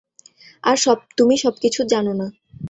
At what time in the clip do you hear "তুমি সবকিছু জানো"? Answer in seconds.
1.17-2.13